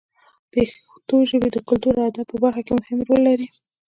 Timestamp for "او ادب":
1.99-2.25